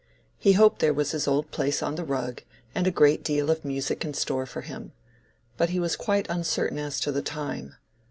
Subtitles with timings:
[0.39, 2.41] He hoped there was his old place on the rug,
[2.73, 4.93] and a great deal of music in store for him.
[5.57, 7.75] But he was quite uncertain as to the time.